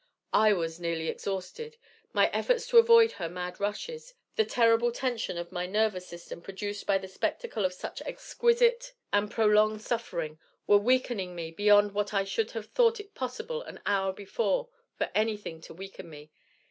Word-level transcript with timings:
I 0.33 0.51
was 0.53 0.79
nearly 0.79 1.09
exhausted. 1.09 1.77
My 2.11 2.31
efforts 2.31 2.65
to 2.69 2.79
avoid 2.79 3.11
her 3.11 3.29
mad 3.29 3.59
rushes, 3.59 4.15
the 4.35 4.43
terrible 4.43 4.91
tension 4.91 5.37
of 5.37 5.51
my 5.51 5.67
nervous 5.67 6.07
system 6.07 6.41
produced 6.41 6.87
by 6.87 6.97
the 6.97 7.07
spectacle 7.07 7.65
of 7.65 7.73
such 7.75 8.01
exquisite 8.01 8.93
and 9.13 9.29
prolonged 9.29 9.83
suffering, 9.83 10.39
were 10.65 10.79
weakening 10.79 11.35
me 11.35 11.51
beyond 11.51 11.91
what 11.91 12.15
I 12.15 12.23
should 12.23 12.49
have 12.57 12.71
thought 12.71 12.99
it 12.99 13.13
possible 13.13 13.61
an 13.61 13.79
hour 13.85 14.11
before 14.11 14.69
for 14.97 15.11
anything 15.13 15.61
to 15.61 15.73
weaken 15.75 16.09
me. 16.09 16.31